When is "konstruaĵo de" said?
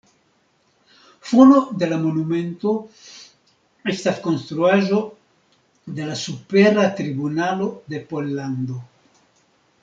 4.23-6.09